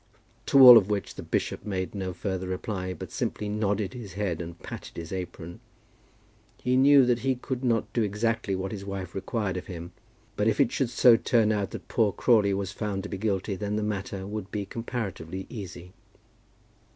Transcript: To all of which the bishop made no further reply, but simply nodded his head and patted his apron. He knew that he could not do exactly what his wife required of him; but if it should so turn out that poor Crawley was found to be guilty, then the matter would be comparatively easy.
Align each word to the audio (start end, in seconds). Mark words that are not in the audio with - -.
To 0.47 0.59
all 0.61 0.79
of 0.79 0.89
which 0.89 1.13
the 1.13 1.21
bishop 1.21 1.63
made 1.63 1.93
no 1.93 2.11
further 2.11 2.47
reply, 2.47 2.91
but 2.91 3.11
simply 3.11 3.47
nodded 3.49 3.93
his 3.93 4.13
head 4.13 4.41
and 4.41 4.57
patted 4.57 4.97
his 4.97 5.11
apron. 5.13 5.59
He 6.59 6.75
knew 6.75 7.05
that 7.05 7.19
he 7.19 7.35
could 7.35 7.63
not 7.63 7.93
do 7.93 8.01
exactly 8.01 8.55
what 8.55 8.71
his 8.71 8.83
wife 8.83 9.13
required 9.13 9.57
of 9.57 9.67
him; 9.67 9.91
but 10.35 10.47
if 10.47 10.59
it 10.59 10.71
should 10.71 10.89
so 10.89 11.17
turn 11.17 11.51
out 11.51 11.69
that 11.69 11.87
poor 11.87 12.11
Crawley 12.11 12.51
was 12.55 12.71
found 12.71 13.03
to 13.03 13.09
be 13.09 13.17
guilty, 13.19 13.55
then 13.55 13.75
the 13.75 13.83
matter 13.83 14.25
would 14.25 14.49
be 14.49 14.65
comparatively 14.65 15.45
easy. 15.51 15.93